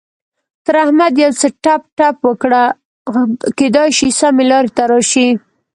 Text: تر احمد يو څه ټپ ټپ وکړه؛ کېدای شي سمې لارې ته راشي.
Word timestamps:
تر 0.65 0.75
احمد 0.83 1.13
يو 1.23 1.31
څه 1.39 1.47
ټپ 1.63 1.81
ټپ 1.97 2.17
وکړه؛ 2.29 2.63
کېدای 3.57 3.89
شي 3.97 4.09
سمې 4.19 4.43
لارې 4.51 4.71
ته 4.77 4.83
راشي. 4.91 5.29